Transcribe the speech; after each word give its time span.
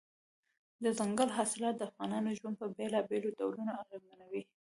دځنګل 0.83 1.29
حاصلات 1.37 1.75
د 1.77 1.81
افغانانو 1.91 2.35
ژوند 2.37 2.55
په 2.61 2.67
بېلابېلو 2.77 3.35
ډولونو 3.39 3.71
اغېزمنوي. 3.81 4.43